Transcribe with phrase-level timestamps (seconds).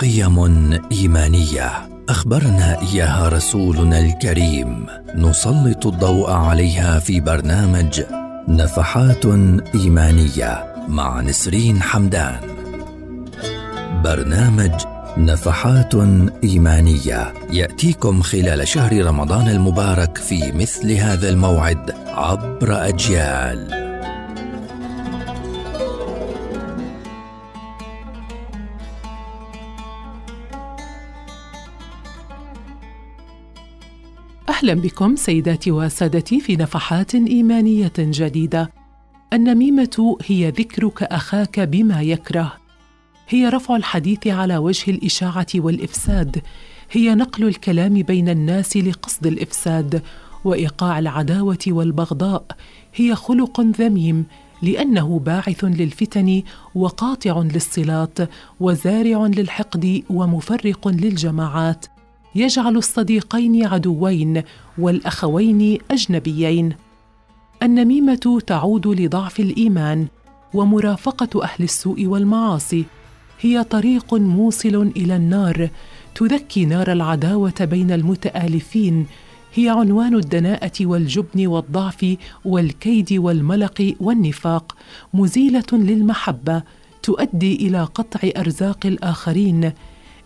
[0.00, 1.70] قيم إيمانية.
[2.08, 4.86] أخبرنا إياها رسولنا الكريم.
[5.14, 8.02] نسلط الضوء عليها في برنامج
[8.48, 9.24] نفحات
[9.74, 12.40] إيمانية مع نسرين حمدان.
[14.04, 14.72] برنامج
[15.16, 15.94] نفحات
[16.44, 23.79] إيمانية يأتيكم خلال شهر رمضان المبارك في مثل هذا الموعد عبر أجيال.
[34.50, 38.70] أهلا بكم سيداتي وسادتي في نفحات إيمانية جديدة.
[39.32, 42.52] النميمة هي ذكرك أخاك بما يكره.
[43.28, 46.42] هي رفع الحديث على وجه الإشاعة والإفساد.
[46.90, 50.02] هي نقل الكلام بين الناس لقصد الإفساد.
[50.44, 52.44] وإيقاع العداوة والبغضاء
[52.94, 54.24] هي خلق ذميم
[54.62, 56.42] لأنه باعث للفتن
[56.74, 58.18] وقاطع للصلات
[58.60, 61.86] وزارع للحقد ومفرق للجماعات.
[62.34, 64.42] يجعل الصديقين عدوين
[64.78, 66.74] والأخوين أجنبيين.
[67.62, 70.06] النميمة تعود لضعف الإيمان
[70.54, 72.84] ومرافقة أهل السوء والمعاصي.
[73.40, 75.68] هي طريق موصل إلى النار
[76.14, 79.06] تذكي نار العداوة بين المتآلفين.
[79.54, 84.76] هي عنوان الدناءة والجبن والضعف والكيد والملق والنفاق
[85.14, 86.62] مزيلة للمحبة
[87.02, 89.72] تؤدي إلى قطع أرزاق الآخرين.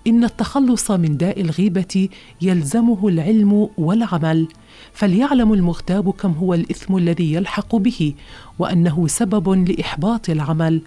[0.07, 2.09] إن التخلص من داء الغيبة
[2.43, 4.49] يلزمه العلم والعمل
[4.93, 8.15] فليعلم المغتاب كم هو الإثم الذي يلحق به
[8.59, 10.83] وأنه سبب لإحباط العمل.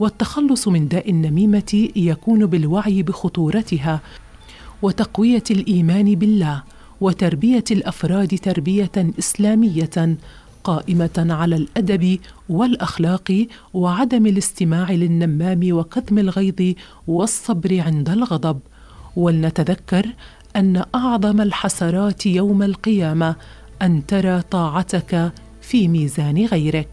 [0.00, 4.00] والتخلص من داء النميمة يكون بالوعي بخطورتها
[4.82, 6.62] وتقوية الإيمان بالله
[7.00, 10.16] وتربية الأفراد تربية إسلامية
[10.64, 12.18] قائمة على الأدب
[12.48, 16.74] والأخلاق وعدم الاستماع للنمام وكظم الغيظ
[17.06, 18.60] والصبر عند الغضب.
[19.16, 20.06] ولنتذكر
[20.56, 23.36] أن أعظم الحسرات يوم القيامة
[23.82, 26.88] أن ترى طاعتك في ميزان غيرك.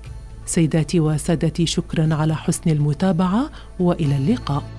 [0.46, 3.50] سيداتي وسادتي شكرا على حسن المتابعة
[3.80, 4.79] وإلى اللقاء.